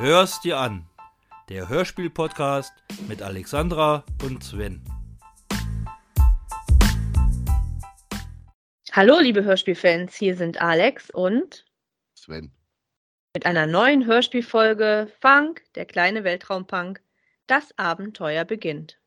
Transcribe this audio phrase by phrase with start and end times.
[0.00, 0.86] Hör's dir an.
[1.48, 2.72] Der Hörspiel-Podcast
[3.08, 4.80] mit Alexandra und Sven.
[8.92, 11.64] Hallo, liebe Hörspielfans, hier sind Alex und
[12.14, 12.52] Sven.
[13.34, 17.02] mit einer neuen Hörspielfolge Funk, der kleine Weltraumpunk.
[17.48, 19.00] Das Abenteuer beginnt.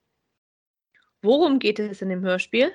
[1.22, 2.70] Worum geht es in dem Hörspiel?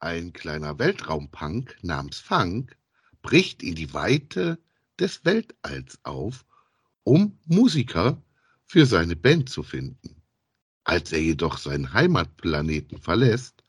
[0.00, 2.74] Ein kleiner Weltraumpunk namens Funk
[3.20, 4.58] bricht in die Weite
[4.98, 6.44] des Weltalls auf,
[7.04, 8.22] um Musiker
[8.66, 10.22] für seine Band zu finden.
[10.84, 13.62] Als er jedoch seinen Heimatplaneten verlässt,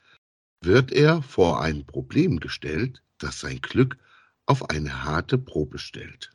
[0.61, 3.97] wird er vor ein Problem gestellt, das sein Glück
[4.45, 6.31] auf eine harte Probe stellt.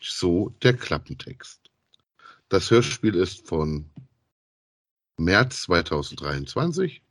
[0.00, 1.70] So der Klappentext.
[2.48, 3.90] Das Hörspiel ist von
[5.16, 7.02] März 2023.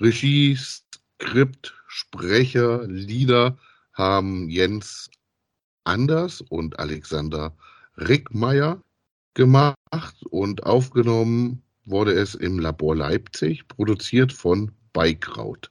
[0.00, 3.58] Regie, Skript, Sprecher, Lieder
[3.92, 5.10] haben Jens
[5.84, 7.56] Anders und Alexander
[7.96, 8.82] Rickmeier
[9.34, 15.70] gemacht und aufgenommen wurde es im Labor Leipzig, produziert von Beikraut.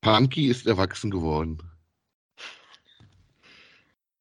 [0.00, 1.58] Punky ist erwachsen geworden.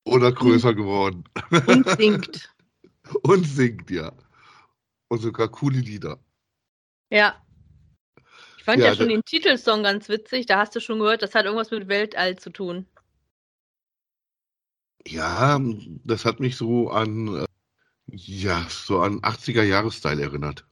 [0.03, 1.23] Oder größer geworden.
[1.67, 2.53] Und singt.
[3.23, 4.11] Und singt, ja.
[5.08, 6.19] Und sogar coole Lieder.
[7.09, 7.41] ja.
[8.67, 10.45] Ich fand ja, Ja, schon den Titelsong ganz witzig.
[10.45, 12.85] Da hast du schon gehört, das hat irgendwas mit Weltall zu tun.
[15.07, 15.57] Ja,
[16.03, 17.45] das hat mich so an, äh,
[18.07, 20.65] ja, so an 80er Jahre-Style erinnert.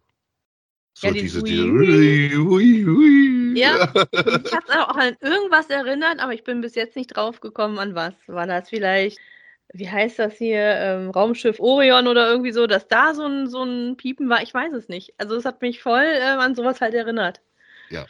[0.94, 3.58] So Ja, diese, diese, Ui, ui, ui.
[3.58, 3.88] Ja.
[4.44, 7.96] Ich habe auch an irgendwas erinnert, aber ich bin bis jetzt nicht drauf gekommen, an
[7.96, 8.14] was.
[8.28, 9.20] War das vielleicht,
[9.72, 13.64] wie heißt das hier, ähm, Raumschiff Orion oder irgendwie so, dass da so ein, so
[13.64, 14.44] ein Piepen war?
[14.44, 15.14] Ich weiß es nicht.
[15.18, 17.40] Also es hat mich voll ähm, an sowas halt erinnert.
[17.90, 18.06] Ja,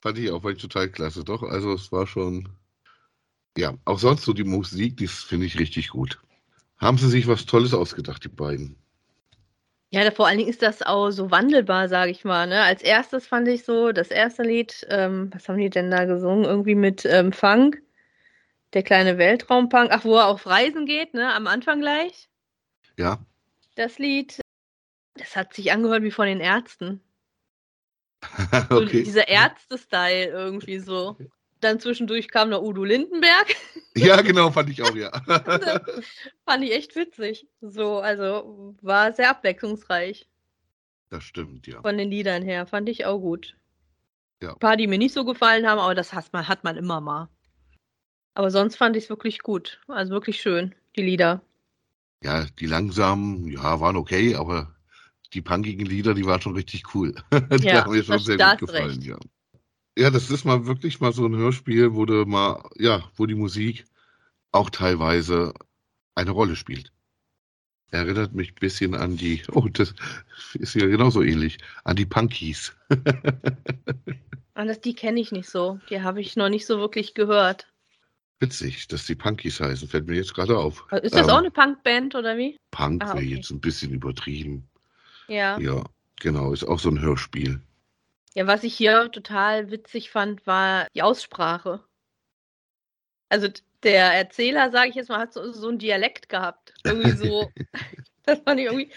[0.00, 1.42] fand ich auch, fand ich total klasse, doch.
[1.42, 2.48] Also es war schon,
[3.56, 6.18] ja, auch sonst so die Musik, die finde ich richtig gut.
[6.78, 8.76] Haben sie sich was Tolles ausgedacht, die beiden.
[9.90, 12.46] Ja, da, vor allen Dingen ist das auch so wandelbar, sage ich mal.
[12.46, 12.62] Ne?
[12.62, 16.44] Als erstes fand ich so, das erste Lied, ähm, was haben die denn da gesungen?
[16.44, 17.82] Irgendwie mit ähm, Funk,
[18.74, 19.90] der kleine Weltraumpunk.
[19.92, 21.32] Ach, wo er auf Reisen geht, ne?
[21.34, 22.28] Am Anfang gleich.
[22.98, 23.18] Ja,
[23.76, 24.40] Das Lied,
[25.14, 27.00] das hat sich angehört wie von den Ärzten.
[28.70, 29.02] So okay.
[29.04, 31.16] dieser Ärzte-Style irgendwie so.
[31.60, 33.54] Dann zwischendurch kam noch Udo Lindenberg.
[33.96, 35.10] Ja, genau, fand ich auch, ja.
[36.46, 37.48] Fand ich echt witzig.
[37.60, 40.28] So, also war sehr abwechslungsreich.
[41.10, 41.82] Das stimmt, ja.
[41.82, 42.64] von den Liedern her.
[42.68, 43.56] Fand ich auch gut.
[44.40, 44.52] Ja.
[44.52, 47.00] Ein paar, die mir nicht so gefallen haben, aber das hat man, hat man immer
[47.00, 47.28] mal.
[48.34, 49.80] Aber sonst fand ich es wirklich gut.
[49.88, 51.42] Also wirklich schön, die Lieder.
[52.22, 54.76] Ja, die langsamen, ja, waren okay, aber
[55.34, 57.14] die punkigen Lieder, die waren schon richtig cool.
[57.32, 59.18] die Ja, haben mir schon sehr gut gefallen, ja.
[59.98, 63.34] Ja, das ist mal wirklich mal so ein Hörspiel, wo du mal, ja, wo die
[63.34, 63.84] Musik
[64.52, 65.54] auch teilweise
[66.14, 66.92] eine Rolle spielt.
[67.90, 69.94] Erinnert mich ein bisschen an die, oh, das
[70.54, 72.76] ist ja genauso ähnlich, an die Punkies.
[74.52, 75.80] Anders, die kenne ich nicht so.
[75.88, 77.66] Die habe ich noch nicht so wirklich gehört.
[78.40, 80.86] Witzig, dass die Punkies heißen, fällt mir jetzt gerade auf.
[81.02, 82.56] Ist das Ähm, auch eine Punkband oder wie?
[82.70, 83.34] Punk Ah, wäre okay.
[83.34, 84.67] jetzt ein bisschen übertrieben.
[85.28, 85.58] Ja.
[85.58, 85.84] Ja,
[86.20, 87.60] genau, ist auch so ein Hörspiel.
[88.34, 91.82] Ja, was ich hier total witzig fand, war die Aussprache.
[93.28, 93.48] Also
[93.82, 96.74] der Erzähler, sage ich jetzt mal, hat so, so einen Dialekt gehabt.
[96.84, 97.50] Irgendwie so.
[98.24, 98.90] das fand ich irgendwie.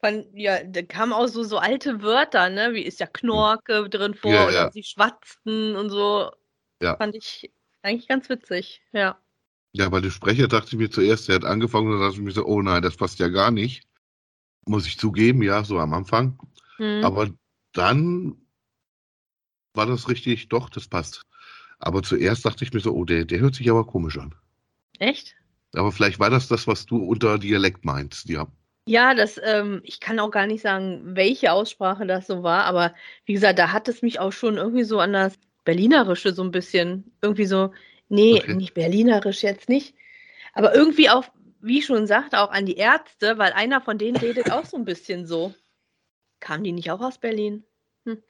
[0.00, 2.74] Fand, ja, da kamen auch so, so alte Wörter, ne?
[2.74, 4.70] Wie ist ja Knorke drin vor Ja, oder ja.
[4.70, 6.30] sie schwatzten und so.
[6.82, 6.96] Ja.
[6.96, 7.50] Fand ich
[7.82, 9.18] eigentlich ganz witzig, ja.
[9.72, 12.24] Ja, bei dem Sprecher dachte ich mir zuerst, der hat angefangen und dann dachte ich
[12.24, 13.86] mir so, oh nein, das passt ja gar nicht.
[14.66, 16.38] Muss ich zugeben, ja, so am Anfang.
[16.76, 17.04] Hm.
[17.04, 17.30] Aber
[17.72, 18.36] dann
[19.74, 21.22] war das richtig, doch, das passt.
[21.78, 24.34] Aber zuerst dachte ich mir so, oh, der, der hört sich aber komisch an.
[24.98, 25.36] Echt?
[25.74, 28.46] Aber vielleicht war das das, was du unter Dialekt meinst, ja.
[28.88, 32.94] Ja, das, ähm, ich kann auch gar nicht sagen, welche Aussprache das so war, aber
[33.24, 35.34] wie gesagt, da hat es mich auch schon irgendwie so an das
[35.64, 37.72] Berlinerische so ein bisschen, irgendwie so,
[38.08, 38.54] nee, Okay.
[38.54, 39.94] nicht Berlinerisch jetzt nicht,
[40.54, 41.24] aber irgendwie auch,
[41.66, 44.84] wie schon sagte, auch an die Ärzte, weil einer von denen redet auch so ein
[44.84, 45.54] bisschen so.
[46.40, 47.64] Kamen die nicht auch aus Berlin?
[48.04, 48.22] Hm.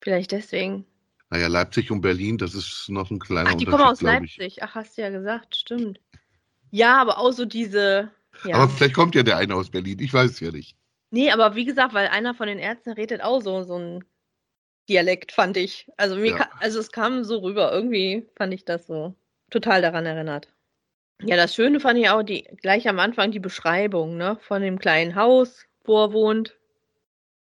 [0.00, 0.86] Vielleicht deswegen.
[1.30, 4.02] Naja, Leipzig und Berlin, das ist noch ein kleiner Ach, die kommen aus.
[4.02, 4.62] Leipzig.
[4.62, 6.00] Ach, hast du ja gesagt, stimmt.
[6.70, 8.10] Ja, aber auch so diese,
[8.44, 8.56] ja.
[8.56, 10.76] Aber vielleicht kommt ja der eine aus Berlin, ich weiß es ja nicht.
[11.10, 14.04] Nee, aber wie gesagt, weil einer von den Ärzten redet auch so, so ein
[14.88, 15.88] Dialekt, fand ich.
[15.96, 16.50] Also, mir Ja.
[16.60, 17.72] also es kam so rüber.
[17.72, 19.14] Irgendwie fand ich das so
[19.50, 20.53] total daran erinnert.
[21.22, 24.78] Ja, das Schöne fand ich auch die, gleich am Anfang die Beschreibung, ne, von dem
[24.78, 26.56] kleinen Haus, wo er wohnt.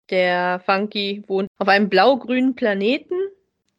[0.10, 3.16] Der Funky wohnt auf einem blau-grünen Planeten,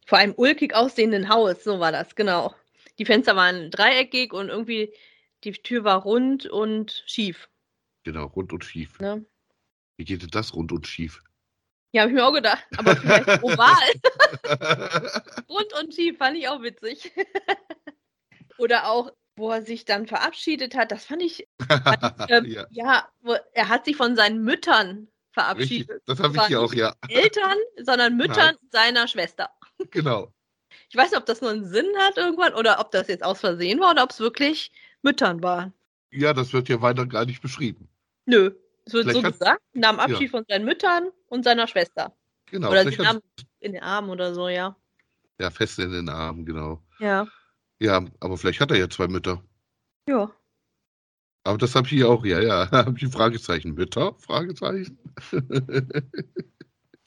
[0.06, 2.54] vor einem ulkig aussehenden Haus, so war das, genau.
[2.98, 4.92] Die Fenster waren dreieckig und irgendwie
[5.44, 7.48] Die Tür war rund und schief.
[8.04, 8.98] Genau, rund und schief.
[9.00, 9.24] Ne?
[9.96, 11.22] Wie geht denn das rund und schief?
[11.92, 12.64] Ja, habe ich mir auch gedacht.
[12.76, 13.92] Aber vielleicht oval.
[15.48, 17.12] rund und schief fand ich auch witzig.
[18.58, 21.48] Oder auch, wo er sich dann verabschiedet hat, das fand ich.
[21.66, 25.90] Fand ich ähm, ja, ja wo, er hat sich von seinen Müttern verabschiedet.
[25.90, 26.94] Richtig, das habe ich hier auch, ja.
[27.08, 28.68] Eltern, sondern Müttern Nein.
[28.70, 29.50] seiner Schwester.
[29.90, 30.32] Genau.
[30.88, 33.40] Ich weiß nicht, ob das nur einen Sinn hat irgendwann oder ob das jetzt aus
[33.40, 34.70] Versehen war oder ob es wirklich
[35.02, 35.72] Müttern war.
[36.10, 37.88] Ja, das wird ja weiter gar nicht beschrieben.
[38.26, 38.52] Nö,
[38.84, 40.28] es wird Vielleicht so gesagt, nahm Abschied ja.
[40.28, 42.14] von seinen Müttern und seiner Schwester.
[42.46, 42.70] Genau.
[42.70, 43.22] Oder sie nahmen
[43.60, 44.76] in den Armen oder so, ja.
[45.40, 46.82] Ja, fest in den Armen, genau.
[46.98, 47.26] Ja.
[47.82, 49.42] Ja, aber vielleicht hat er ja zwei Mütter.
[50.08, 50.30] Ja.
[51.42, 52.70] Aber das habe ich hier auch, ja, ja.
[52.70, 53.74] Habe ich ein Fragezeichen.
[53.74, 54.14] Mütter?
[54.20, 54.96] Fragezeichen.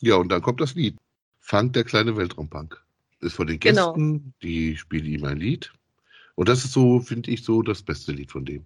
[0.01, 0.97] ja, und dann kommt das Lied.
[1.39, 2.83] Fang der kleine Weltraumbank.
[3.21, 3.93] Ist von den genau.
[3.93, 4.33] Gästen, genau.
[4.43, 5.71] die spielen ihm ein Lied.
[6.35, 8.65] Und das ist so, finde ich, so das beste Lied von dem.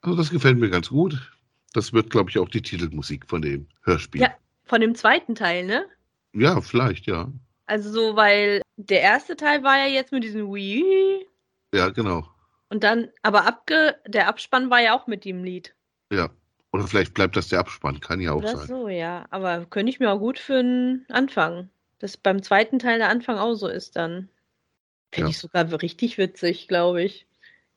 [0.00, 1.32] Also das gefällt mir ganz gut.
[1.72, 4.22] Das wird, glaube ich, auch die Titelmusik von dem Hörspiel.
[4.22, 4.34] Ja,
[4.64, 5.86] von dem zweiten Teil, ne?
[6.32, 7.30] Ja, vielleicht, ja.
[7.66, 11.26] Also so, weil der erste Teil war ja jetzt mit diesem Wii.
[11.74, 12.26] Ja, genau.
[12.68, 15.74] Und dann, aber abge, der Abspann war ja auch mit dem Lied.
[16.10, 16.30] Ja.
[16.72, 18.66] Oder vielleicht bleibt das der Abspann, kann ja auch Oder sein.
[18.66, 19.26] so, ja.
[19.30, 21.68] Aber könnte ich mir auch gut für einen Anfang.
[21.98, 24.28] Dass beim zweiten Teil der Anfang auch so ist dann.
[25.12, 25.30] Finde ja.
[25.30, 27.26] ich sogar richtig witzig, glaube ich.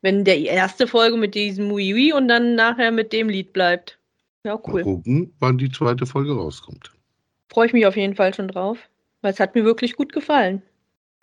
[0.02, 4.00] Wenn der erste Folge mit diesem Wii und dann nachher mit dem Lied bleibt.
[4.46, 4.74] Ja, cool.
[4.76, 6.92] Mal gucken, wann die zweite Folge rauskommt.
[7.50, 8.78] Freue ich mich auf jeden Fall schon drauf,
[9.22, 10.62] weil es hat mir wirklich gut gefallen.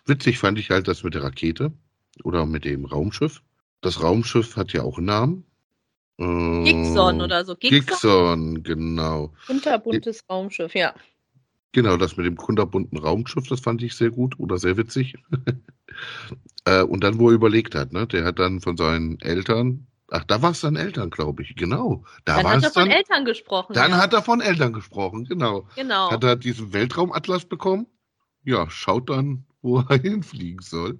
[0.04, 1.72] Witzig fand ich halt das mit der Rakete
[2.25, 3.43] oder mit dem Raumschiff.
[3.81, 5.44] Das Raumschiff hat ja auch einen Namen.
[6.19, 7.54] Äh, Gixon oder so.
[7.54, 9.32] Gixon, Gixon genau.
[9.49, 10.94] Unterbuntes Raumschiff, ja.
[11.72, 15.16] Genau, das mit dem kunterbunten Raumschiff, das fand ich sehr gut oder sehr witzig.
[16.66, 20.25] äh, und dann, wo er überlegt hat, ne, der hat dann von seinen Eltern, ach,
[20.25, 22.04] da war es dann Eltern, glaube ich, genau.
[22.26, 23.72] Da dann war hat er von dann, Eltern gesprochen.
[23.72, 23.96] Dann ja.
[23.96, 25.66] hat er von Eltern gesprochen, genau.
[25.75, 26.10] Genau.
[26.10, 27.87] Hat er diesen Weltraumatlas bekommen?
[28.44, 30.99] Ja, schaut dann, wo er hinfliegen soll.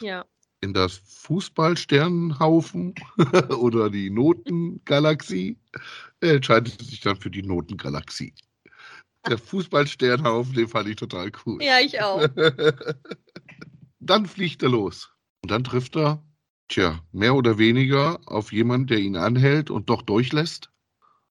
[0.00, 0.24] Ja.
[0.60, 2.94] In das Fußballsternenhaufen
[3.58, 5.58] oder die Notengalaxie.
[6.20, 8.34] Er entscheidet sich dann für die Notengalaxie.
[9.28, 11.62] Der Fußballsternhaufen, den fand ich total cool.
[11.62, 12.28] Ja, ich auch.
[14.00, 15.10] dann fliegt er los.
[15.42, 16.22] Und dann trifft er,
[16.68, 20.70] tja, mehr oder weniger auf jemanden, der ihn anhält und doch durchlässt.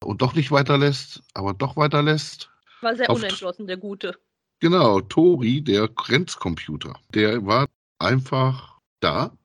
[0.04, 2.50] Und doch nicht weiterlässt, aber doch weiterlässt.
[2.81, 4.18] War sehr unentschlossen, der Gute.
[4.62, 6.98] Genau, Tori, der Grenzcomputer.
[7.13, 7.68] Der war
[8.00, 9.38] einfach da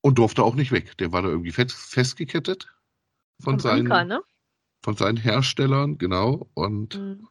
[0.00, 0.96] und durfte auch nicht weg.
[0.98, 2.68] Der war da irgendwie fest, festgekettet
[3.38, 4.22] von, von seinen, Anker, ne?
[4.82, 6.48] von seinen Herstellern, genau.
[6.54, 7.28] Und mhm.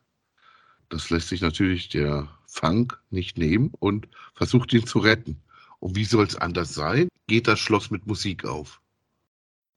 [0.89, 5.42] Das lässt sich natürlich der Fang nicht nehmen und versucht ihn zu retten.
[5.80, 7.07] Und wie soll es anders sein?
[7.27, 8.81] Geht das Schloss mit Musik auf.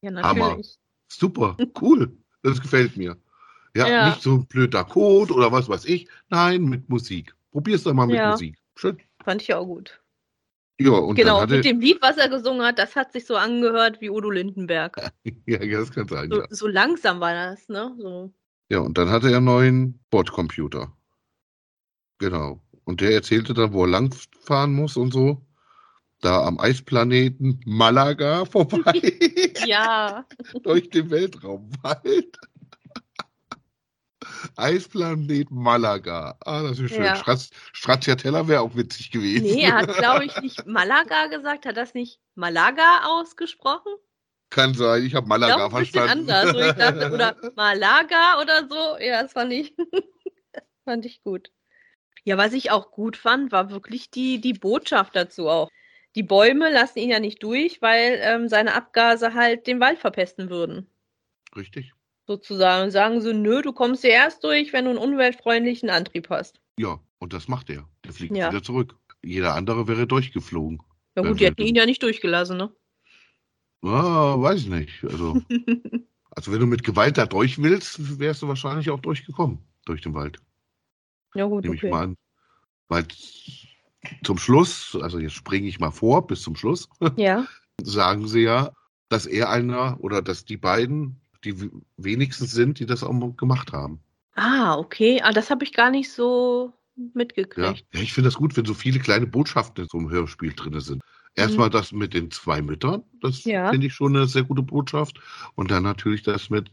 [0.00, 0.42] Ja, natürlich.
[0.42, 0.62] Hammer.
[1.08, 2.16] Super, cool.
[2.42, 3.18] Das gefällt mir.
[3.76, 6.08] Ja, ja, nicht so ein blöder Code oder was weiß ich.
[6.28, 7.34] Nein, mit Musik.
[7.52, 8.32] Probier's doch mal mit ja.
[8.32, 8.56] Musik.
[8.76, 8.98] Schön.
[9.22, 10.00] Fand ich auch gut.
[10.80, 14.00] Ja, und genau, mit dem Lied, was er gesungen hat, das hat sich so angehört
[14.00, 15.12] wie Udo Lindenberg.
[15.46, 16.30] ja, das kann sein.
[16.30, 16.46] So, ja.
[16.50, 17.94] so langsam war das, ne?
[17.98, 18.32] So.
[18.68, 20.92] Ja, und dann hatte er einen neuen Bordcomputer.
[22.18, 22.62] Genau.
[22.84, 25.44] Und der erzählte dann, wo er langfahren muss und so.
[26.20, 28.92] Da am Eisplaneten Malaga vorbei.
[29.66, 30.24] ja.
[30.62, 32.38] Durch den Weltraumwald.
[34.56, 36.36] Eisplanet Malaga.
[36.44, 37.04] Ah, das ist schön.
[37.04, 37.22] Ja.
[37.72, 39.44] Stracciatella wäre auch witzig gewesen.
[39.44, 41.66] Nee, er hat, glaube ich, nicht Malaga gesagt.
[41.66, 43.92] Hat das nicht Malaga ausgesprochen?
[44.50, 46.30] Kann sein, ich habe Malaga ich glaub, verstanden.
[46.30, 48.98] Anders, ich dachte, oder Malaga oder so.
[49.02, 49.74] Ja, das fand ich,
[50.84, 51.50] fand ich gut.
[52.24, 55.70] Ja, was ich auch gut fand, war wirklich die, die Botschaft dazu auch.
[56.14, 60.50] Die Bäume lassen ihn ja nicht durch, weil ähm, seine Abgase halt den Wald verpesten
[60.50, 60.86] würden.
[61.56, 61.94] Richtig.
[62.26, 62.90] Sozusagen.
[62.90, 66.60] Sagen sie, nö, du kommst ja erst durch, wenn du einen umweltfreundlichen Antrieb hast.
[66.78, 67.88] Ja, und das macht er.
[68.04, 68.50] Der fliegt ja.
[68.50, 68.96] wieder zurück.
[69.22, 70.82] Jeder andere wäre durchgeflogen.
[71.16, 72.72] Ja gut, die hätten ihn ja nicht durchgelassen, ne?
[73.82, 75.04] Ah, weiß ich nicht.
[75.04, 75.42] Also,
[76.30, 80.14] also wenn du mit Gewalt da durch willst, wärst du wahrscheinlich auch durchgekommen durch den
[80.14, 80.38] Wald.
[81.34, 81.64] Ja, gut.
[81.64, 81.86] Nehme okay.
[81.86, 82.16] ich mal an.
[82.88, 83.06] Weil
[84.24, 87.46] zum Schluss, also jetzt springe ich mal vor bis zum Schluss, ja.
[87.82, 88.72] sagen sie ja,
[89.08, 94.00] dass er einer oder dass die beiden die wenigsten sind, die das auch gemacht haben.
[94.34, 95.20] Ah, okay.
[95.22, 96.72] Ah, das habe ich gar nicht so
[97.14, 97.58] mitgekriegt.
[97.58, 100.52] Ja, ja ich finde das gut, wenn so viele kleine Botschaften in so einem Hörspiel
[100.54, 101.02] drin sind.
[101.34, 101.72] Erstmal mhm.
[101.72, 103.70] das mit den zwei Müttern, das ja.
[103.70, 105.18] finde ich schon eine sehr gute Botschaft.
[105.54, 106.70] Und dann natürlich das mit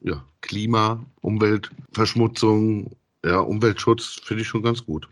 [0.00, 2.96] ja, Klima, Umweltverschmutzung
[3.26, 5.08] ja, Umweltschutz finde ich schon ganz gut.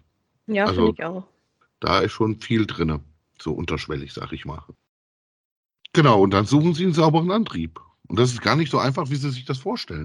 [0.46, 1.26] Ja, also, finde ich auch.
[1.80, 3.00] Da ist schon viel drin,
[3.40, 4.62] so unterschwellig, sag ich mal.
[5.92, 7.80] Genau, und dann suchen sie einen sauberen Antrieb.
[8.08, 10.04] Und das ist gar nicht so einfach, wie sie sich das vorstellen.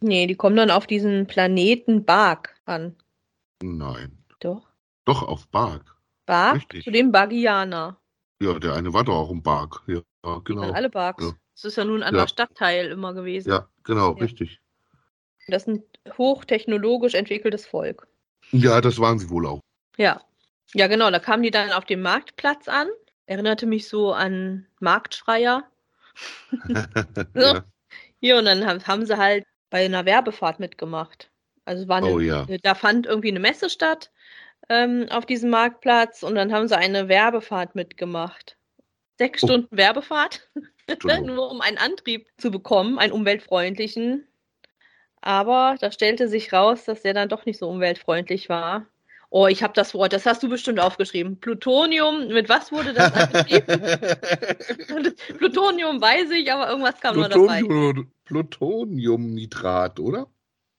[0.00, 2.96] Nee, die kommen dann auf diesen Planeten Bark an.
[3.62, 4.18] Nein.
[4.40, 4.68] Doch.
[5.04, 5.96] Doch, auf Bark.
[6.26, 6.84] Bark Richtig.
[6.84, 7.98] zu den Bagianer.
[8.40, 9.82] Ja, der eine war doch auch im Bark.
[9.86, 10.00] Ja,
[10.44, 10.70] genau.
[10.72, 11.24] alle Barks.
[11.24, 11.32] Ja.
[11.54, 12.28] Das ist ja nun ein anderer Ja.
[12.28, 13.50] Stadtteil immer gewesen.
[13.50, 14.22] Ja, genau, Ja.
[14.22, 14.60] richtig.
[15.48, 15.82] Das ist ein
[16.16, 18.06] hochtechnologisch entwickeltes Volk.
[18.52, 19.60] Ja, das waren sie wohl auch.
[19.96, 20.20] Ja.
[20.74, 21.10] Ja, genau.
[21.10, 22.86] Da kamen die dann auf dem Marktplatz an.
[23.26, 25.64] Erinnerte mich so an Marktschreier.
[27.34, 27.64] ja.
[28.20, 31.30] Hier, und dann haben, sie halt bei einer Werbefahrt mitgemacht.
[31.64, 32.46] Also war eine, Oh ja.
[32.62, 34.10] da fand irgendwie eine Messe statt
[34.68, 38.56] ähm, auf diesem Marktplatz und dann haben sie eine Werbefahrt mitgemacht.
[39.18, 39.46] Sechs Oh.
[39.48, 40.48] Stunden Werbefahrt,
[41.24, 44.26] nur um einen Antrieb zu bekommen, einen umweltfreundlichen.
[45.20, 48.86] Aber da stellte sich raus, dass der dann doch nicht so umweltfreundlich war.
[49.30, 51.38] Oh, ich habe das Wort, das hast du bestimmt aufgeschrieben.
[51.38, 55.14] Plutonium, mit was wurde das angetrieben?
[55.38, 57.60] Plutonium weiß ich, aber irgendwas kam noch dabei.
[57.60, 60.28] Plutonium, Plutoniumnitrat, oder?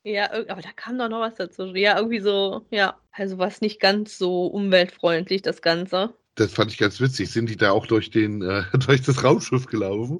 [0.03, 1.75] Ja, aber da kam doch noch was dazu.
[1.75, 2.97] Ja, irgendwie so, ja.
[3.11, 6.15] Also was nicht ganz so umweltfreundlich, das Ganze.
[6.35, 7.29] Das fand ich ganz witzig.
[7.31, 10.17] Sind die da auch durch, den, äh, durch das Raumschiff gelaufen?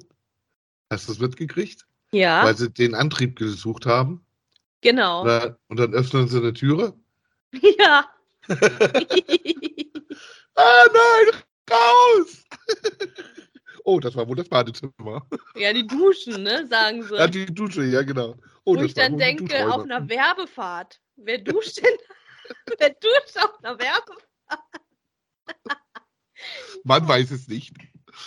[0.90, 1.86] Hast du das mitgekriegt?
[2.12, 4.24] Ja, Weil sie den Antrieb gesucht haben.
[4.82, 5.24] genau.
[5.24, 6.94] Na, und dann öffnen sie eine Türe.
[7.78, 8.04] Ja.
[10.56, 12.44] Ah, nein, raus!
[13.84, 15.26] oh, das war wohl das Badezimmer.
[15.54, 17.16] ja, die Duschen, ne, sagen sie.
[17.16, 18.34] Ja, die Dusche, ja, genau.
[18.64, 21.00] Oh, Wo ich war dann denke, auf einer Werbefahrt.
[21.16, 21.96] Wer duscht denn?
[22.78, 24.82] Wer duscht auf einer Werbefahrt?
[26.84, 27.72] Man weiß es nicht.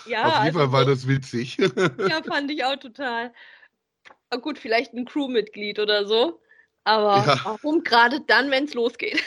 [0.05, 1.57] Ja, auf jeden also Fall war so- das witzig.
[1.57, 3.33] Ja, fand ich auch total.
[4.29, 6.41] Aber gut, vielleicht ein Crewmitglied oder so.
[6.83, 7.39] Aber Ja.
[7.43, 9.21] warum gerade dann, wenn es losgeht?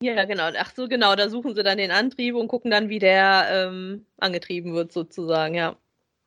[0.00, 0.50] Ja, genau.
[0.58, 1.14] Ach so, genau.
[1.16, 5.54] Da suchen sie dann den Antrieb und gucken dann, wie der ähm, angetrieben wird, sozusagen,
[5.54, 5.76] ja.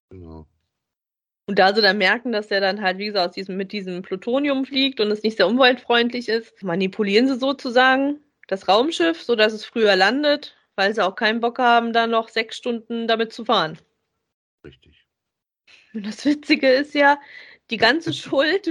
[0.09, 0.47] genau.
[1.47, 4.01] Und da sie dann merken, dass der dann halt, wie gesagt, aus diesem, mit diesem
[4.01, 9.63] Plutonium fliegt und es nicht sehr umweltfreundlich ist, manipulieren sie sozusagen das Raumschiff, sodass es
[9.63, 13.77] früher landet, weil sie auch keinen Bock haben, da noch sechs Stunden damit zu fahren.
[14.63, 15.05] Richtig.
[15.93, 17.19] Und das Witzige ist ja,
[17.69, 18.69] die ganze Schuld,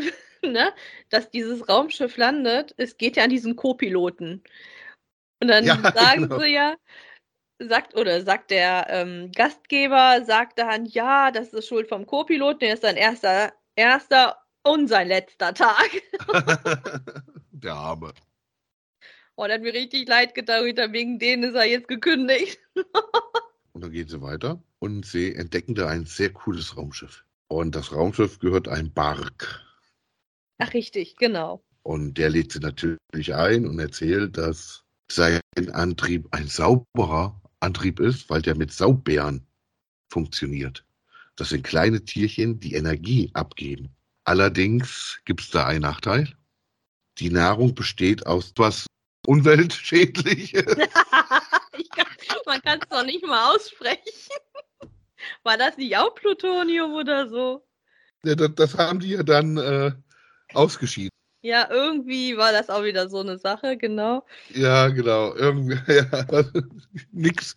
[0.53, 0.73] ne,
[1.11, 4.43] dass dieses Raumschiff landet, es geht ja an diesen Co-Piloten.
[5.41, 6.41] Und dann Ja, sagen genau.
[6.41, 6.77] sie ja,
[7.59, 12.75] sagt, oder sagt der ähm, Gastgeber, sagt dann, ja, das ist Schuld vom Co-Piloten, der
[12.75, 15.91] ist sein erster, erster und sein letzter Tag.
[17.53, 18.13] Der Arme.
[19.37, 22.59] Oh, das hat mir richtig leid getan, wegen denen ist er jetzt gekündigt.
[23.73, 27.25] Und dann gehen sie weiter und sie entdecken da ein sehr cooles Raumschiff.
[27.49, 29.65] Und das Raumschiff gehört einem Bark.
[30.59, 31.65] Ach, richtig, genau.
[31.83, 35.41] Und der lädt sie natürlich ein und erzählt, dass sein
[35.73, 39.47] Antrieb ein sauberer Antrieb ist, weil der mit Saubären
[40.11, 40.85] funktioniert.
[41.37, 43.95] Das sind kleine Tierchen, die Energie abgeben.
[44.25, 46.33] Allerdings gibt es da einen Nachteil.
[47.19, 48.87] Die Nahrung besteht aus was
[49.27, 50.77] Umweltschädliches.
[51.95, 52.07] kann,
[52.47, 54.31] man kann es doch nicht mal aussprechen.
[55.43, 57.67] War das nicht auch Plutonium oder so?
[58.25, 59.93] Ja, das, das haben die ja dann äh,
[60.55, 61.11] ausgeschieden.
[61.43, 64.25] Ja, irgendwie war das auch wieder so eine Sache, genau.
[64.49, 65.35] Ja, genau.
[65.35, 66.45] Irgendwie, ja,
[67.13, 67.55] nix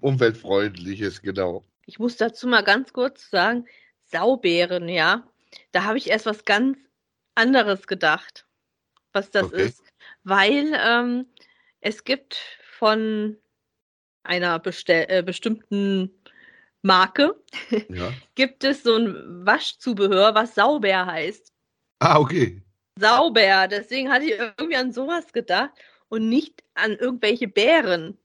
[0.00, 1.64] umweltfreundliches, genau.
[1.86, 3.66] Ich muss dazu mal ganz kurz sagen,
[4.06, 5.28] Saubären, ja.
[5.70, 6.76] Da habe ich erst was ganz
[7.36, 8.46] anderes gedacht,
[9.12, 9.66] was das Okay.
[9.66, 9.82] ist.
[10.24, 11.26] Weil ähm,
[11.80, 12.36] es gibt
[12.78, 13.36] von
[14.24, 16.10] einer bestell äh, bestimmten
[16.82, 17.40] Marke,
[17.88, 18.12] Ja.
[18.34, 21.53] gibt es so ein Waschzubehör, was Saubär heißt.
[22.00, 22.62] Ah, okay.
[22.98, 23.68] Sauber.
[23.68, 25.72] Deswegen hatte ich irgendwie an sowas gedacht
[26.08, 28.18] und nicht an irgendwelche Bären.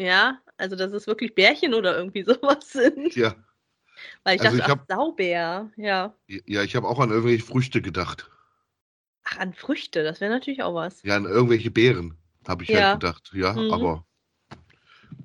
[0.00, 3.14] Ja, also dass es wirklich Bärchen oder irgendwie sowas sind.
[3.16, 3.34] Ja,
[4.24, 5.70] Weil ich Also dachte, ich ach, Saubär.
[5.76, 6.14] Ja.
[6.26, 8.30] ja ich habe auch an irgendwelche Früchte gedacht.
[9.24, 11.02] Ach, an Früchte, das wäre natürlich auch was.
[11.02, 12.16] Ja, an irgendwelche Beeren
[12.46, 12.90] habe ich Ja.
[12.90, 13.30] halt gedacht.
[13.34, 13.72] Ja, Mhm.
[13.72, 14.06] aber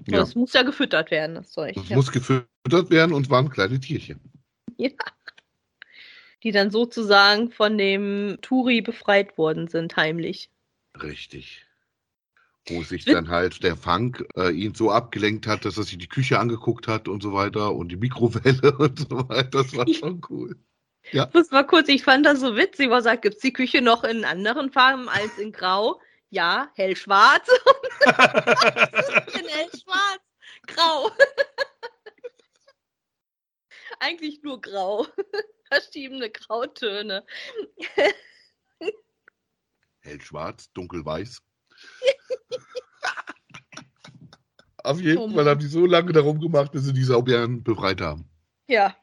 [0.08, 0.20] Ja.
[0.20, 1.76] Das muss ja gefüttert werden, das Zeug.
[1.78, 1.96] es Ja.
[1.96, 4.20] muss gefüttert werden und waren kleine Tierchen.
[4.78, 4.90] ja.
[6.44, 10.50] Die dann sozusagen von dem Turi befreit worden sind, heimlich.
[11.02, 11.66] Richtig.
[12.68, 16.08] Wo sich dann halt der Funk äh, ihn so abgelenkt hat, dass er sich die
[16.08, 19.64] Küche angeguckt hat und so weiter und die Mikrowelle und so weiter.
[19.64, 20.56] Das war schon cool.
[21.12, 23.82] Ich muss mal kurz, ich fand das so witzig, was sagt, gibt es die Küche
[23.82, 26.00] noch in anderen Farben als in Grau?
[26.30, 27.48] Ja, hellschwarz.
[28.06, 30.20] in hellschwarz.
[30.68, 31.12] Grau.
[34.00, 35.08] Eigentlich nur grau.
[35.72, 37.26] Verschiedene Grautöne.
[40.02, 41.42] Hellschwarz, dunkelweiß.
[44.84, 48.28] Auf jeden Fall haben die so lange darum gemacht, bis sie die Saubären befreit haben.
[48.68, 48.96] Ja.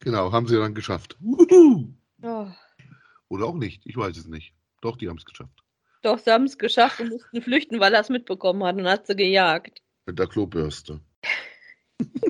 [0.00, 1.16] Genau, haben sie dann geschafft.
[2.22, 2.48] Oh.
[3.28, 4.54] Oder auch nicht, ich weiß es nicht.
[4.80, 5.62] Doch, die haben es geschafft.
[6.02, 9.06] Doch, sie haben es geschafft und mussten flüchten, weil er es mitbekommen hat und hat
[9.06, 9.82] sie gejagt.
[10.06, 11.00] Mit der Klobürste.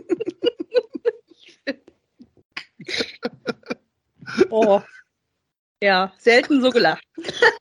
[4.51, 4.81] Oh.
[5.83, 7.05] Ja, selten so gelacht.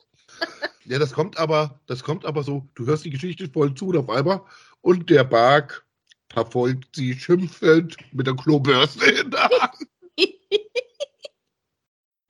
[0.89, 3.97] Ja, das kommt aber, das kommt aber so, du hörst die Geschichte voll zu und
[3.97, 4.41] auf einmal
[4.79, 5.85] und der Bark
[6.31, 9.87] verfolgt sie schimpfend mit der Klobürste in der Hand.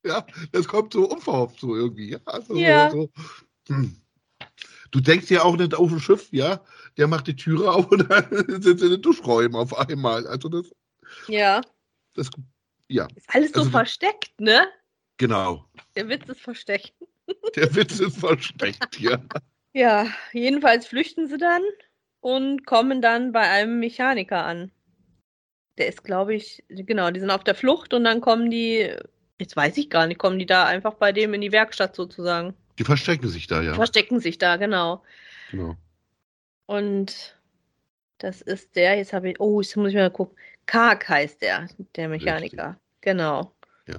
[0.05, 2.11] Ja, das kommt so unverhofft so irgendwie.
[2.11, 2.89] Ja, also Ja.
[2.89, 3.11] So,
[3.67, 4.01] hm.
[4.91, 6.61] Du denkst ja auch nicht auf dem Schiff, ja,
[6.95, 8.25] der macht die Türe auf und dann
[8.61, 10.25] sind sie in den Duschräumen auf einmal.
[10.25, 10.65] Also das,
[11.27, 11.61] Ja,
[12.13, 12.29] das
[12.89, 14.67] ja, ist alles so Also- versteckt, ne?
[15.17, 15.65] genau.
[15.95, 16.93] Der Witz ist versteckt.
[17.55, 19.21] Der Witz ist versteckt hier.
[19.73, 21.61] Ja, jedenfalls flüchten sie dann
[22.21, 24.71] und kommen dann bei einem Mechaniker an.
[25.77, 28.95] Der ist, glaube ich, genau, die sind auf der Flucht und dann kommen die,
[29.39, 32.55] jetzt weiß ich gar nicht, kommen die da einfach bei dem in die Werkstatt sozusagen.
[32.79, 33.73] Die verstecken sich da, ja.
[33.73, 35.03] Verstecken sich da, genau.
[35.51, 35.75] Genau.
[36.65, 37.37] Und
[38.19, 40.37] das ist der, jetzt habe ich, oh, jetzt muss ich mal gucken.
[40.67, 42.79] Karg heißt der, der Mechaniker.
[43.01, 43.55] Genau.
[43.87, 43.95] Ja.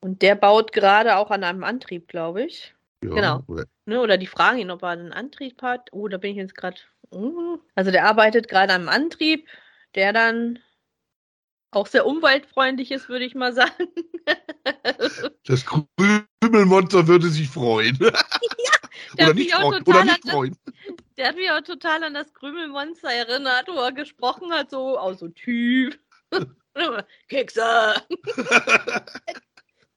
[0.00, 2.74] Und der baut gerade auch an einem Antrieb, glaube ich.
[3.02, 3.42] Ja, Genau.
[3.46, 5.90] oder- Ne, oder die fragen ihn, ob er einen Antrieb hat.
[5.92, 6.78] Oh, da bin ich jetzt gerade.
[7.74, 9.46] Also der arbeitet gerade am Antrieb,
[9.94, 10.58] der dann
[11.70, 13.72] auch sehr umweltfreundlich ist, würde ich mal sagen.
[15.46, 17.98] Das Krümelmonster würde sich freuen.
[17.98, 19.82] Der oder nicht freuen.
[19.84, 20.56] Oder an nicht freuen.
[21.16, 25.20] Der hat mich auch total an das Krümelmonster erinnert, wo er gesprochen hat, so aus
[25.20, 25.98] so Typ.
[27.28, 27.94] Kekse!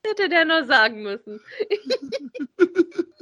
[0.06, 1.42] Hätte der nur sagen müssen.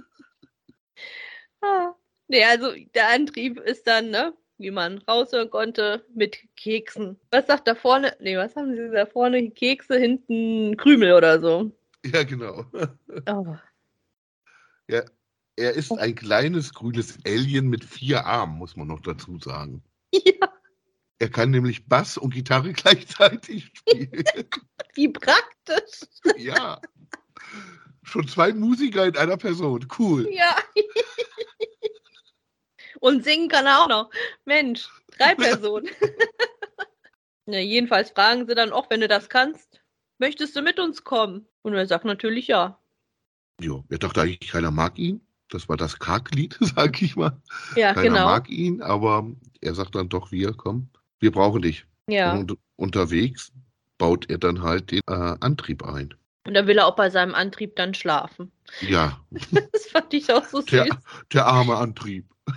[1.61, 1.95] ah.
[2.27, 7.19] Nee, also der Antrieb ist dann, ne, wie man raushören konnte, mit Keksen.
[7.31, 8.15] Was sagt da vorne?
[8.19, 9.51] Nee, was haben sie da vorne?
[9.51, 11.71] Kekse, hinten Krümel oder so.
[12.03, 12.65] ja, genau.
[13.29, 13.55] Oh.
[15.57, 19.83] Er ist ein kleines grünes Alien mit vier Armen, muss man noch dazu sagen.
[20.11, 20.49] Ja,
[21.19, 24.23] Er kann nämlich Bass und Gitarre gleichzeitig spielen.
[24.95, 26.01] wie praktisch.
[26.37, 26.81] ja.
[28.03, 29.87] Schon zwei Musiker in einer Person.
[29.97, 30.29] Cool.
[30.31, 30.55] Ja.
[32.99, 34.11] Und singen kann er auch noch.
[34.45, 35.89] Mensch, drei Personen.
[37.47, 39.81] ja, jedenfalls fragen sie dann auch, wenn du das kannst,
[40.17, 41.47] möchtest du mit uns kommen?
[41.61, 42.79] Und er sagt natürlich ja.
[43.59, 45.24] Jo, er dachte eigentlich, keiner mag ihn.
[45.49, 47.39] Das war das Karg-Lied, sag ich mal.
[47.75, 48.25] Ja, Keiner genau.
[48.25, 49.29] mag ihn, aber
[49.61, 51.85] er sagt dann doch, wir, komm, wir brauchen dich.
[52.07, 52.33] Ja.
[52.33, 53.51] Und unterwegs
[53.97, 56.13] baut er dann halt den äh, Antrieb ein.
[56.45, 58.51] Und dann will er auch bei seinem Antrieb dann schlafen.
[58.81, 59.19] Ja,
[59.71, 60.69] Das fand ich auch so süß.
[60.69, 60.87] der,
[61.33, 62.25] der arme Antrieb.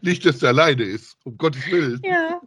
[0.00, 2.00] Nicht, dass er alleine ist, um Gottes Willen.
[2.04, 2.40] Ja.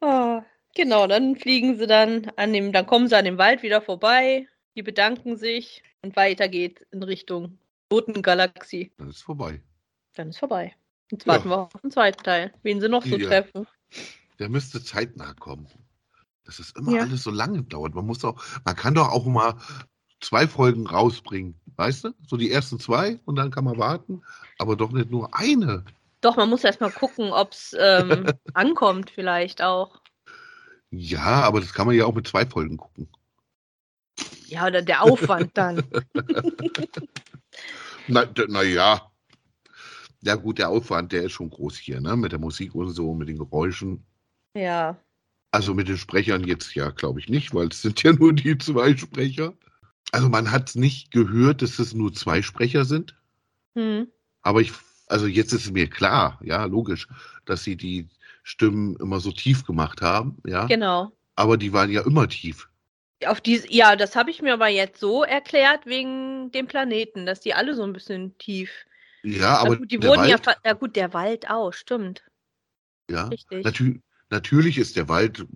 [0.00, 0.42] Oh.
[0.76, 4.46] Genau, dann fliegen sie dann an dem, dann kommen sie an dem Wald wieder vorbei,
[4.76, 7.58] die bedanken sich und weiter geht's in Richtung
[7.90, 8.92] Notengalaxie.
[8.98, 9.62] Dann ist vorbei.
[10.14, 10.74] Dann ist vorbei.
[11.10, 11.34] Jetzt Ja.
[11.34, 12.52] warten wir auf den zweiten Teil.
[12.62, 13.28] Wen sie noch so Ja.
[13.28, 13.66] treffen.
[14.38, 15.68] Der müsste zeitnah kommen.
[16.44, 17.02] Dass es immer Ja.
[17.02, 17.94] alles so lange dauert.
[17.94, 19.54] Man muss doch, man kann doch auch mal
[20.20, 21.60] zwei Folgen rausbringen.
[21.76, 22.14] Weißt du?
[22.26, 24.22] So die ersten zwei und dann kann man warten.
[24.58, 25.84] Aber doch nicht nur eine.
[26.22, 30.00] Doch, man muss erst mal gucken, ob es ähm, ankommt, vielleicht auch.
[30.90, 33.08] Ja, aber das kann man ja auch mit zwei Folgen gucken.
[34.48, 35.82] Ja, oder der Aufwand dann.
[38.08, 39.10] Na, na ja.
[40.22, 42.16] Ja gut, der Aufwand, der ist schon groß hier, ne?
[42.16, 44.04] Mit der Musik und so, mit den Geräuschen.
[44.54, 44.98] ja.
[45.52, 48.58] Also mit den Sprechern jetzt ja, glaube ich nicht, weil es sind ja nur die
[48.58, 49.54] zwei Sprecher.
[50.12, 53.16] Also man hat nicht gehört, dass es nur zwei Sprecher sind.
[53.74, 54.06] Hm.
[54.42, 54.72] Aber ich,
[55.06, 57.08] also jetzt ist es mir klar, ja, logisch,
[57.46, 58.08] dass sie die
[58.42, 60.66] Stimmen immer so tief gemacht haben, ja.
[60.66, 61.12] Genau.
[61.36, 62.68] Aber die waren ja immer tief.
[63.24, 67.40] Auf diese, ja, das habe ich mir aber jetzt so erklärt wegen dem Planeten, dass
[67.40, 68.84] die alle so ein bisschen tief.
[69.22, 71.72] Ja, aber ja, gut, die der wurden ja, Wald, ver- ja gut, der Wald auch,
[71.72, 72.22] stimmt.
[73.10, 73.64] ja, Richtig.
[73.64, 74.00] natü
[74.30, 75.46] natürlich ist der Wald,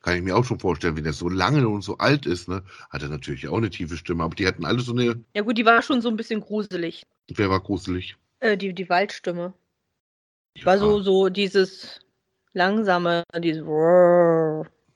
[0.00, 2.62] kann ich mir auch schon vorstellen, wenn er so lange und so alt ist, ne,
[2.90, 5.58] hat er natürlich auch eine tiefe Stimme, aber die hatten alle so eine, Ja gut,
[5.58, 7.02] die war schon so ein bisschen gruselig.
[7.28, 8.16] wer war gruselig?
[8.40, 9.52] Äh, die, die Waldstimme.
[10.64, 12.00] War so, so dieses
[12.52, 13.62] langsame, dieses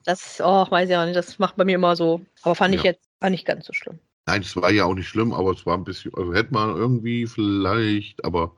[0.05, 2.25] Das, oh, weiß ich auch nicht, das macht bei mir immer so.
[2.43, 2.93] Aber fand ich Ja.
[2.93, 3.99] jetzt war nicht ganz so schlimm.
[4.27, 6.77] Nein, es war ja auch nicht schlimm, aber es war ein bisschen, also hätte man
[6.77, 8.57] irgendwie vielleicht, aber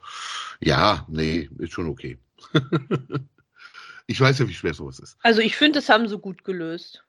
[0.60, 2.18] ja, nee, ist schon okay.
[4.06, 5.16] ich weiß ja, wie schwer sowas ist.
[5.22, 7.04] Also ich finde, das haben sie gut gelöst.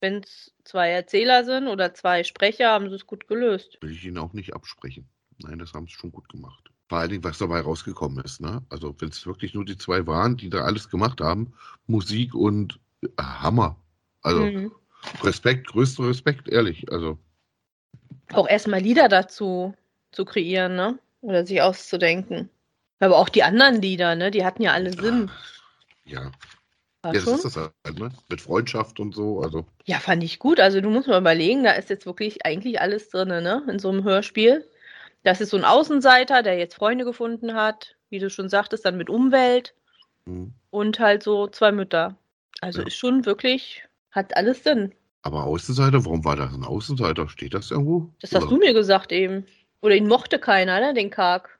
[0.00, 3.78] Wenn es zwei Erzähler sind oder zwei Sprecher, haben sie es gut gelöst.
[3.80, 5.08] Will ich Ihnen auch nicht absprechen.
[5.38, 6.70] Nein, das haben sie schon gut gemacht.
[6.88, 8.40] Vor allen Dingen, was dabei rausgekommen ist.
[8.40, 8.62] Ne?
[8.70, 11.52] Also, wenn es wirklich nur die zwei waren, die da alles gemacht haben,
[11.86, 12.78] Musik und
[13.20, 13.76] Hammer.
[14.22, 14.72] Also, Mhm.
[15.22, 16.90] Respekt, größter Respekt, ehrlich.
[16.90, 17.18] Also,
[18.32, 19.74] Auch erstmal Lieder dazu
[20.12, 20.98] zu kreieren, ne?
[21.20, 22.50] Oder sich auszudenken.
[23.00, 24.30] Aber auch die anderen Lieder, ne?
[24.30, 25.30] Die hatten ja alle Sinn.
[26.04, 26.30] ja.
[27.04, 28.10] Ja, das ist das halt, ne?
[28.28, 29.40] Mit Freundschaft und so.
[29.40, 30.60] Also, Ja, fand ich gut.
[30.60, 33.62] Also du musst mal überlegen, da ist jetzt wirklich eigentlich alles drin, ne?
[33.68, 34.68] In so einem Hörspiel.
[35.22, 38.96] Das ist so ein Außenseiter, der jetzt Freunde gefunden hat, wie du schon sagtest, dann
[38.96, 39.74] mit Umwelt
[40.26, 40.52] hm.
[40.70, 42.16] und halt so zwei Mütter.
[42.60, 42.86] Also Ja.
[42.86, 44.92] ist schon wirklich, hat alles Sinn.
[45.22, 47.28] aber Außenseiter, warum war das ein Außenseiter?
[47.28, 48.10] Steht das irgendwo?
[48.20, 49.44] Das hast Oder- du mir gesagt eben.
[49.80, 50.94] Oder ihn mochte keiner, ne?
[50.94, 51.58] Den Karg.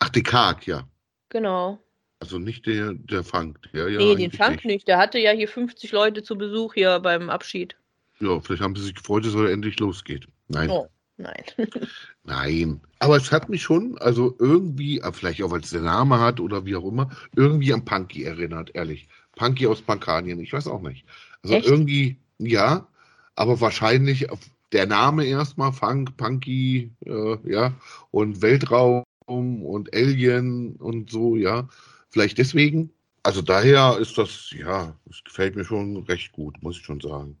[0.00, 0.86] Ach, den Karg, ja.
[1.30, 1.78] Genau.
[2.20, 3.58] Also nicht der, der Funk.
[3.72, 4.88] Der, ja, nee, den Frank nicht.
[4.88, 7.76] Der hatte ja hier 50 Leute zu Besuch hier beim Abschied.
[8.20, 10.26] Ja, vielleicht haben sie sich gefreut, dass er endlich losgeht.
[10.48, 11.44] Nein, Oh, nein.
[12.24, 12.80] nein.
[12.98, 16.66] Aber es hat mich schon, also irgendwie, vielleicht auch, weil es der Name hat oder
[16.66, 19.08] wie auch immer, irgendwie an Punky erinnert, ehrlich.
[19.38, 21.06] Punky aus Pankanien, ich weiß auch nicht.
[21.42, 21.66] Also Echt?
[21.66, 22.86] irgendwie, ja,
[23.36, 24.26] aber wahrscheinlich
[24.72, 27.72] der Name erstmal, Funk, Punky, äh, ja,
[28.10, 31.68] und Weltraum und Alien und so, ja.
[32.10, 32.90] Vielleicht deswegen.
[33.22, 37.36] Also daher ist das, ja, es gefällt mir schon recht gut, muss ich schon sagen.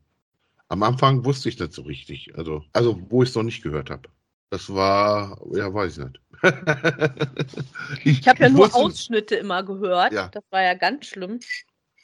[0.68, 2.36] Am Anfang wusste ich nicht so richtig.
[2.36, 4.08] Also, also wo ich es noch nicht gehört habe.
[4.50, 6.20] Das war, ja, weiß ich nicht.
[8.04, 10.12] Ich habe ja nur wusste- Ausschnitte immer gehört.
[10.12, 10.28] Ja.
[10.28, 11.40] Das war ja ganz schlimm.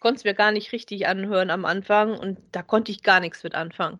[0.05, 3.43] Konnte es mir gar nicht richtig anhören am Anfang und da konnte ich gar nichts
[3.43, 3.99] mit anfangen.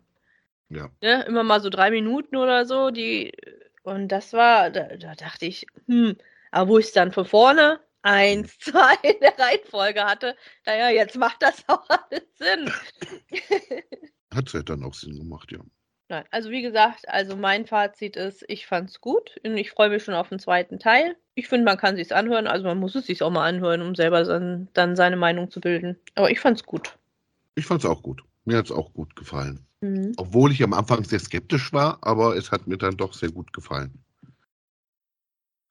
[0.69, 0.91] Ja.
[1.01, 1.25] Ne?
[1.25, 3.33] Immer mal so drei Minuten oder so, die
[3.81, 6.15] und das war, da, da dachte ich, hm,
[6.51, 10.35] aber wo ich es dann von vorne eins, zwei in der Reihenfolge hatte,
[10.67, 12.71] naja, jetzt macht das auch alles Sinn.
[14.31, 15.59] Hat es ja dann auch Sinn gemacht, ja.
[16.07, 20.03] Nein, also wie gesagt, also mein Fazit ist, ich fand's gut und ich freue mich
[20.03, 21.15] schon auf den zweiten Teil.
[21.33, 23.95] Ich finde, man kann sich's anhören, also man muss es sich auch mal anhören, um
[23.95, 25.97] selber dann, dann seine Meinung zu bilden.
[26.13, 26.97] Aber ich fand's gut.
[27.55, 28.23] Ich fand es auch gut.
[28.45, 29.65] Mir hat es auch gut gefallen.
[29.81, 30.13] Mhm.
[30.17, 33.51] Obwohl ich am Anfang sehr skeptisch war, aber es hat mir dann doch sehr gut
[33.51, 34.05] gefallen.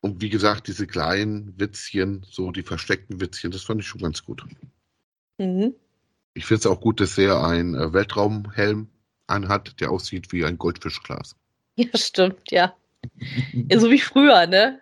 [0.01, 4.25] Und wie gesagt, diese kleinen Witzchen, so die versteckten Witzchen, das fand ich schon ganz
[4.25, 4.45] gut.
[5.39, 5.75] Mhm.
[6.35, 8.89] Ich finde es auch gut, dass er einen äh, Weltraumhelm
[9.27, 11.37] anhat, der aussieht wie ein Goldfischglas.
[11.77, 12.73] Ja, stimmt, ja.
[13.53, 13.81] ja.
[13.81, 14.81] So wie früher, ne?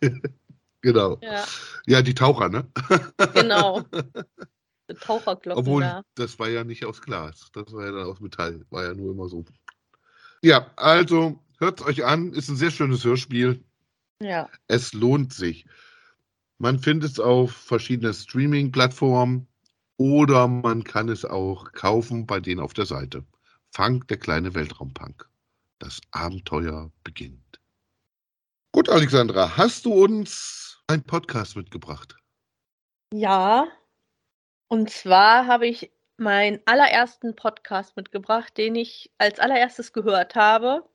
[0.82, 1.18] Genau.
[1.22, 1.44] Ja,
[1.86, 2.66] Ja, die Taucher, ne?
[3.34, 3.82] genau.
[4.90, 6.02] Die Taucherglocken Obwohl, da.
[6.16, 7.50] das war ja nicht aus Glas.
[7.52, 8.64] Das war ja dann aus Metall.
[8.70, 9.44] War ja nur immer so.
[10.42, 12.32] Ja, also hört es euch an.
[12.32, 13.62] Ist ein sehr schönes Hörspiel.
[14.20, 14.48] Ja.
[14.66, 15.66] Es lohnt sich.
[16.58, 19.46] Man findet es auf verschiedenen Streaming-Plattformen
[19.96, 23.24] oder man kann es auch kaufen bei denen auf der Seite.
[23.74, 25.30] Funk, der kleine Weltraumpunk.
[25.78, 27.58] Das Abenteuer beginnt.
[28.70, 32.14] Gut, Alexandra, hast du uns einen Podcast mitgebracht?
[33.14, 33.66] Ja.
[34.68, 40.86] Und zwar habe ich meinen allerersten Podcast mitgebracht, den ich als allererstes gehört habe.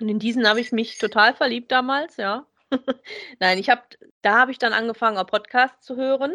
[0.00, 2.44] Und in diesen habe ich mich total verliebt damals, ja.
[3.38, 3.82] Nein, ich habe,
[4.20, 6.34] da habe ich dann angefangen, auch Podcasts zu hören.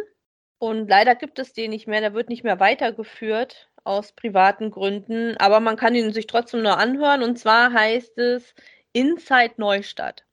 [0.58, 5.36] Und leider gibt es den nicht mehr, der wird nicht mehr weitergeführt aus privaten Gründen,
[5.38, 7.24] aber man kann ihn sich trotzdem nur anhören.
[7.24, 8.54] Und zwar heißt es
[8.94, 10.26] Inside Neustadt.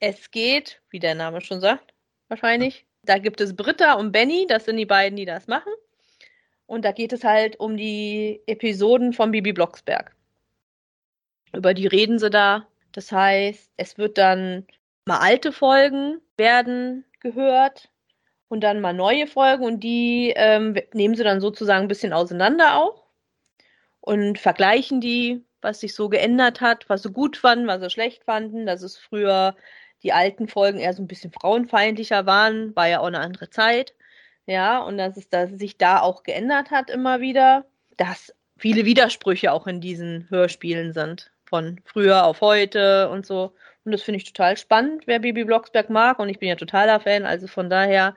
[0.00, 1.94] Es geht, wie der Name schon sagt,
[2.28, 2.86] wahrscheinlich.
[3.02, 5.72] Da gibt es Britta und Benny, das sind die beiden, die das machen.
[6.66, 10.14] Und da geht es halt um die Episoden von Bibi Blocksberg.
[11.54, 12.66] Über die reden sie da.
[12.90, 14.66] Das heißt, es wird dann
[15.04, 17.88] mal alte Folgen werden gehört
[18.48, 22.76] und dann mal neue Folgen und die ähm, nehmen sie dann sozusagen ein bisschen auseinander
[22.76, 23.04] auch
[24.00, 28.24] und vergleichen die, was sich so geändert hat, was sie gut fanden, was sie schlecht
[28.24, 29.56] fanden, dass es früher
[30.02, 33.94] die alten Folgen eher so ein bisschen frauenfeindlicher waren, war ja auch eine andere Zeit.
[34.46, 38.84] Ja, und dass es dass es sich da auch geändert hat immer wieder, dass viele
[38.84, 41.32] Widersprüche auch in diesen Hörspielen sind.
[41.44, 43.52] Von früher auf heute und so.
[43.86, 46.18] Und das finde ich total spannend, wer Bibi Blocksberg mag.
[46.18, 47.24] Und ich bin ja totaler Fan.
[47.24, 48.16] Also von daher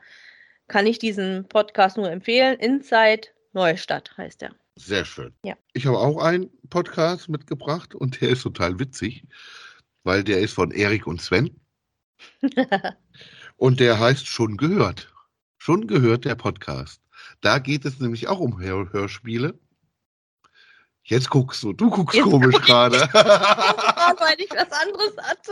[0.67, 2.57] kann ich diesen Podcast nur empfehlen.
[2.59, 4.55] Inside Neustadt heißt er.
[4.75, 5.31] Sehr schön.
[5.45, 5.55] Ja.
[5.73, 9.25] Ich habe auch einen Podcast mitgebracht und der ist total witzig,
[10.03, 11.51] weil der ist von Erik und Sven
[13.57, 15.13] und der heißt Schon gehört.
[15.59, 16.99] Schon gehört der Podcast.
[17.41, 19.59] Da geht es nämlich auch um Hör Hörspiele.
[21.03, 22.97] Jetzt guckst du, du guckst Jetzt komisch guck gerade.
[24.19, 25.51] weil ich was anderes hatte.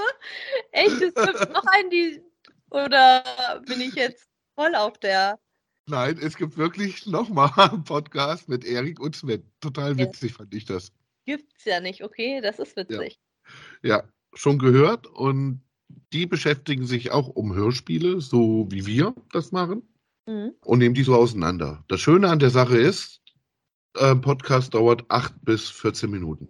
[0.71, 2.21] Echt, es gibt noch einen, die.
[2.69, 3.23] Oder
[3.65, 5.39] bin ich jetzt voll auf der.
[5.89, 9.49] Nein, es gibt wirklich nochmal einen Podcast mit Erik und Sven.
[9.62, 9.97] Total Ja.
[10.05, 10.91] witzig fand ich das.
[11.25, 12.39] Gibt's ja nicht, okay?
[12.41, 13.19] Das ist witzig.
[13.81, 15.62] Ja, schon gehört und
[16.13, 19.81] die beschäftigen sich auch um Hörspiele, so wie wir das machen,
[20.25, 20.53] Mhm.
[20.65, 21.83] und nehmen die so auseinander.
[21.88, 23.21] Das Schöne an der Sache ist,
[23.97, 26.47] ein Podcast dauert 8 bis 14 Minuten.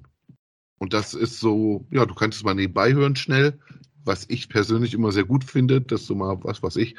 [0.79, 3.60] Und das ist so, ja, du kannst es mal nebenbei hören schnell,
[4.03, 6.95] was ich persönlich immer sehr gut finde, dass du mal, was weiß ich,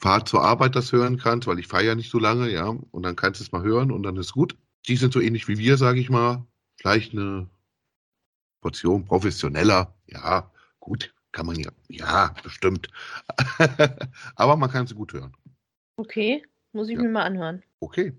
[0.00, 3.02] Fahrt zur Arbeit das hören kannst, weil ich fahre ja nicht so lange, ja, und
[3.02, 4.56] dann kannst du es mal hören und dann ist gut.
[4.88, 6.44] Die sind so ähnlich wie wir, sage ich mal.
[6.76, 7.48] Vielleicht eine
[8.62, 12.88] Portion professioneller, ja, gut, kann man ja, ja, bestimmt.
[14.36, 15.36] Aber man kann sie gut hören.
[15.96, 16.42] Okay,
[16.72, 17.02] muss ich Ja.
[17.02, 17.62] mir mal anhören.
[17.80, 18.12] Okay.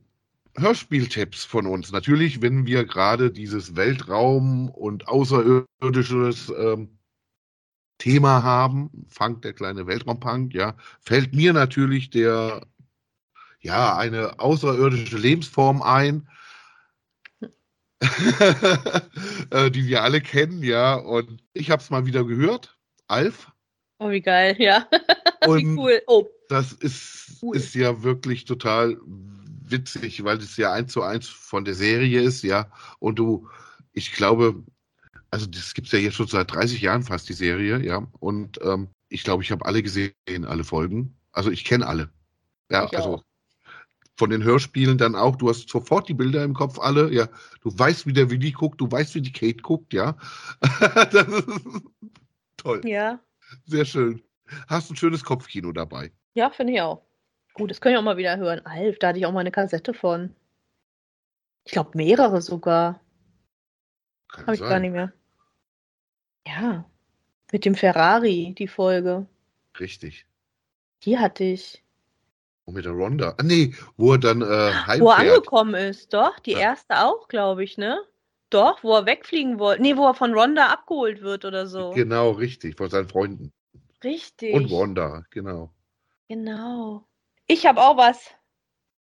[0.57, 1.91] Hörspieltipps von uns.
[1.91, 6.97] Natürlich, wenn wir gerade dieses Weltraum und außerirdisches ähm,
[7.99, 12.65] Thema haben, Funk, der kleine Weltraumpunk, ja, fällt mir natürlich der,
[13.59, 16.27] ja, eine außerirdische Lebensform ein,
[19.49, 23.51] äh, die wir alle kennen, ja, und ich habe es mal wieder gehört, Alf,
[23.99, 24.87] Oh, wie geil, ja.
[25.47, 26.01] wie cool.
[26.05, 27.55] Oh, das ist, Cool.
[27.55, 28.97] ist ja wirklich total
[29.71, 32.71] witzig, weil es ja eins zu eins von der Serie ist, ja.
[32.99, 33.47] Und du,
[33.93, 34.63] ich glaube,
[35.31, 38.05] also das gibt es ja jetzt schon seit 30 Jahren fast, die Serie, ja.
[38.19, 40.13] Und ähm, ich glaube, ich habe alle gesehen,
[40.45, 41.15] alle Folgen.
[41.31, 42.09] Also ich kenne alle.
[42.69, 43.23] Ja, Ich also auch.
[44.17, 47.27] von den Hörspielen dann auch, du hast sofort die Bilder im Kopf alle, ja.
[47.61, 50.17] Du weißt, wie der Willi guckt, du weißt, wie die Kate guckt, ja.
[51.11, 51.81] das ist
[52.57, 53.19] toll, ja.
[53.65, 54.21] sehr schön.
[54.67, 56.11] Hast ein schönes Kopfkino dabei.
[56.33, 57.03] Ja, finde ich auch.
[57.57, 58.63] Gut, das können wir auch mal wieder hören.
[58.65, 60.35] Alf, da hatte ich auch mal eine Kassette von.
[61.65, 63.01] Ich glaube, mehrere sogar.
[64.31, 64.83] Habe ich gar sein.
[64.83, 65.11] nicht mehr.
[66.47, 66.85] Ja.
[67.51, 69.25] Mit dem Ferrari, die Folge.
[69.79, 70.25] Richtig.
[71.03, 71.83] Die hatte ich.
[72.65, 73.33] Und mit der Ronda.
[73.37, 75.19] Ah, nee, wo er dann äh, Wo er heimfährt.
[75.19, 76.37] angekommen ist, doch.
[76.39, 76.59] Die Ja.
[76.59, 77.99] erste auch, glaube ich, ne?
[78.49, 79.81] Doch, wo er wegfliegen wollte.
[79.81, 81.91] Nee, wo er von Ronda abgeholt wird oder so.
[81.91, 83.51] Genau, richtig, von seinen Freunden.
[84.03, 84.53] Richtig.
[84.53, 85.73] Und Wanda, genau.
[86.29, 87.05] Genau.
[87.49, 88.31] Ich habe auch was,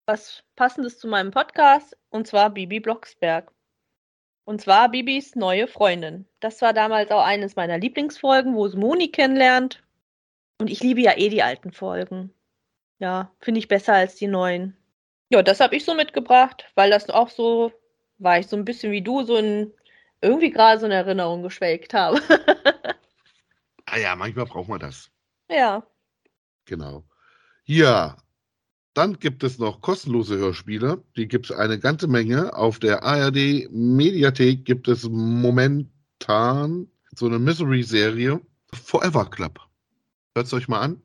[0.05, 3.51] was passendes zu meinem Podcast, und zwar Bibi Blocksberg.
[4.45, 6.25] Und zwar Bibis neue Freundin.
[6.39, 9.83] Das war damals auch eines meiner Lieblingsfolgen, wo sie Moni kennenlernt.
[10.57, 12.33] Und ich liebe ja eh die alten Folgen.
[12.99, 14.77] Ja, finde ich besser als die neuen.
[15.27, 17.73] Ja, das habe ich so mitgebracht, weil das auch so,
[18.19, 19.73] war ich so ein bisschen wie du, so in,
[20.21, 22.21] irgendwie gerade so in Erinnerung geschwelgt habe.
[23.85, 25.09] Ah ja, manchmal braucht man das.
[25.49, 25.83] ja.
[26.65, 27.03] Genau.
[27.65, 28.15] Ja,
[28.99, 31.01] dann gibt es noch kostenlose Hörspiele.
[31.15, 32.53] Die gibt es eine ganze Menge.
[32.53, 36.85] Auf der ARD Mediathek gibt es momentan
[37.15, 38.41] so eine Misery-Serie.
[38.73, 39.57] Forever Club.
[40.35, 41.01] Hört es euch mal an.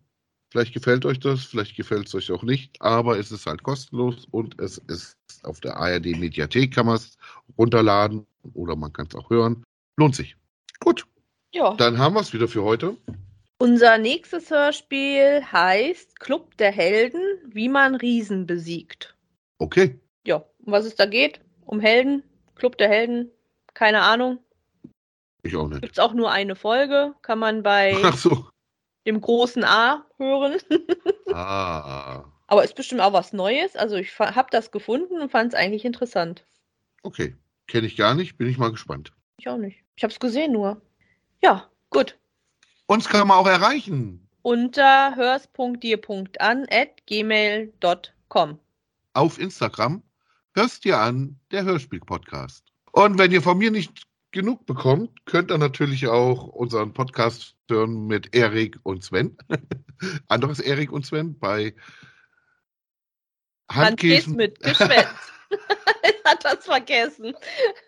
[0.50, 4.26] Vielleicht gefällt euch das, vielleicht gefällt es euch auch nicht, aber es ist halt kostenlos
[4.30, 7.16] und es ist auf der ARD Mediathek, kann man es
[7.56, 9.62] runterladen oder man kann es auch hören.
[9.96, 10.36] Lohnt sich.
[10.80, 11.06] Gut,
[11.52, 11.74] Ja.
[11.74, 12.96] dann haben wir es wieder für heute.
[13.58, 19.16] Unser nächstes Hörspiel heißt Club der Helden, wie man Riesen besiegt.
[19.58, 19.98] Okay.
[20.26, 21.40] Ja, um was es da geht?
[21.64, 22.22] Um Helden,
[22.56, 23.30] Club der Helden,
[23.72, 24.38] keine Ahnung.
[25.42, 25.82] Ich auch nicht.
[25.82, 28.46] Gibt es auch nur eine Folge, kann man bei so.
[29.06, 30.58] dem großen A hören.
[31.36, 33.74] Ah, Aber ist bestimmt auch was Neues.
[33.74, 36.44] Also ich habe das gefunden und fand es eigentlich interessant.
[37.02, 37.34] okay.
[37.66, 39.12] Kenne ich gar nicht, bin ich mal gespannt.
[39.38, 39.82] Ich auch nicht.
[39.96, 40.82] Ich habe es gesehen nur.
[41.42, 42.18] Ja, gut.
[42.86, 48.58] Uns kann man auch erreichen Unter hörs.dir.an at gmail.com.
[49.14, 50.02] auf Instagram.
[50.54, 52.64] Hörst dir an, der Hörspiel-Podcast.
[52.92, 58.06] Und wenn ihr von mir nicht genug bekommt, könnt ihr natürlich auch unseren Podcast hören
[58.06, 59.36] mit Erik und Sven.
[60.28, 61.74] Anderes Erik und Sven bei
[63.70, 65.08] Handkäse Handkäse, mit Geschwätz.
[66.24, 67.34] Hat das vergessen.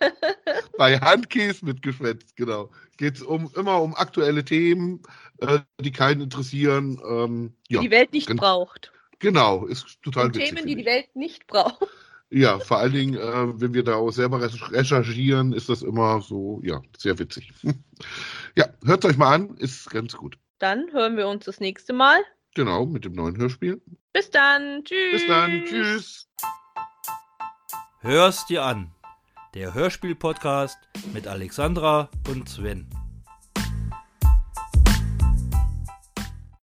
[0.78, 2.70] bei Handkäse mit Geschwätz, genau.
[2.98, 5.02] Geht es um, immer um aktuelle Themen,
[5.38, 7.00] äh, die keinen interessieren.
[7.08, 8.92] Ähm, ja, Die Welt nicht gen- braucht.
[9.18, 10.48] genau, ist total Und witzig.
[10.50, 10.86] Themen, die finde die ich.
[10.86, 11.86] Welt nicht braucht.
[12.28, 16.20] Ja, vor allen Dingen, äh, wenn wir da auch selber recherch- recherchieren, ist das immer
[16.20, 17.52] so, ja, sehr witzig.
[18.56, 20.36] ja, hört euch mal an, ist ganz gut.
[20.58, 22.18] Dann hören wir uns das nächste Mal.
[22.54, 23.80] Genau, mit dem neuen Hörspiel.
[24.12, 24.82] Bis dann.
[24.84, 25.12] Tschüss.
[25.12, 26.28] Bis dann, tschüss.
[28.06, 28.92] Hör's dir an.
[29.54, 30.78] Der Hörspiel-Podcast
[31.12, 32.88] mit Alexandra und Sven.